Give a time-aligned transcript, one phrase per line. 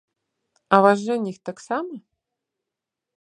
[0.77, 1.95] А ваш жаніх таксама?